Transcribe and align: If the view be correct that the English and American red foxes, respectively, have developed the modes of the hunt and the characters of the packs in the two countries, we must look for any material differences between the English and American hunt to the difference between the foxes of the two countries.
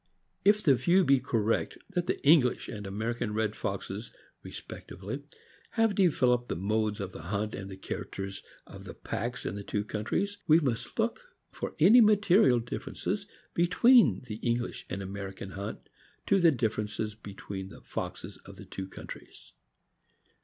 If 0.43 0.63
the 0.63 0.73
view 0.73 1.03
be 1.03 1.19
correct 1.19 1.77
that 1.91 2.07
the 2.07 2.19
English 2.25 2.67
and 2.67 2.87
American 2.87 3.35
red 3.35 3.55
foxes, 3.55 4.09
respectively, 4.41 5.21
have 5.73 5.93
developed 5.93 6.49
the 6.49 6.55
modes 6.55 6.99
of 6.99 7.11
the 7.11 7.21
hunt 7.21 7.53
and 7.53 7.69
the 7.69 7.77
characters 7.77 8.41
of 8.65 8.85
the 8.85 8.95
packs 8.95 9.45
in 9.45 9.53
the 9.53 9.63
two 9.63 9.83
countries, 9.83 10.39
we 10.47 10.59
must 10.59 10.97
look 10.97 11.21
for 11.51 11.75
any 11.79 12.01
material 12.01 12.59
differences 12.59 13.27
between 13.53 14.23
the 14.25 14.37
English 14.37 14.87
and 14.89 15.03
American 15.03 15.51
hunt 15.51 15.87
to 16.25 16.39
the 16.39 16.49
difference 16.49 16.97
between 17.13 17.69
the 17.69 17.81
foxes 17.81 18.37
of 18.37 18.55
the 18.55 18.65
two 18.65 18.87
countries. 18.87 19.53